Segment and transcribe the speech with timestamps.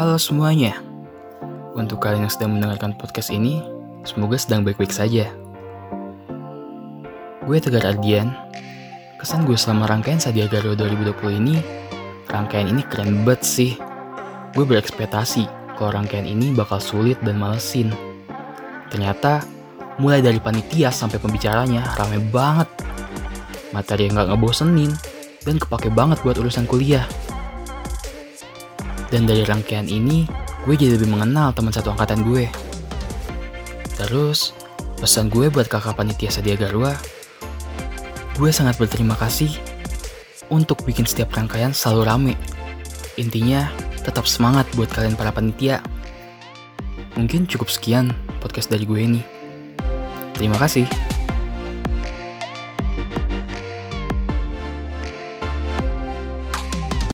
[0.00, 0.80] Halo semuanya.
[1.76, 3.60] Untuk kalian yang sedang mendengarkan podcast ini,
[4.08, 5.28] semoga sedang baik-baik saja.
[7.44, 8.32] Gue Tegar Ardian.
[9.20, 11.60] Kesan gue selama rangkaian Sadia Garo 2020 ini,
[12.32, 13.76] rangkaian ini keren banget sih.
[14.56, 17.92] Gue berekspektasi kalau rangkaian ini bakal sulit dan malesin.
[18.88, 19.44] Ternyata,
[20.00, 22.72] mulai dari panitia sampai pembicaranya rame banget.
[23.76, 24.96] Materi yang gak ngebosenin,
[25.44, 27.04] dan kepake banget buat urusan kuliah.
[29.10, 30.24] Dan dari rangkaian ini,
[30.64, 32.46] gue jadi lebih mengenal teman satu angkatan gue.
[33.98, 34.54] Terus,
[35.02, 36.94] pesan gue buat kakak panitia Sadia Garwa,
[38.38, 39.50] gue sangat berterima kasih
[40.48, 42.34] untuk bikin setiap rangkaian selalu rame.
[43.18, 43.66] Intinya,
[44.06, 45.82] tetap semangat buat kalian para panitia.
[47.18, 49.22] Mungkin cukup sekian podcast dari gue ini.
[50.38, 51.09] Terima kasih.